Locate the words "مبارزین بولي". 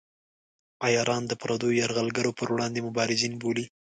2.87-3.65